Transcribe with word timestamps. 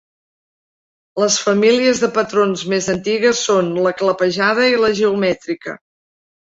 Les 1.23 1.37
famílies 1.49 2.01
de 2.05 2.09
patrons 2.17 2.65
més 2.75 2.89
antigues 2.97 3.45
són 3.51 3.73
la 3.89 3.95
clapejada 4.03 4.69
i 4.75 4.85
la 4.85 4.95
geomètrica. 5.05 5.81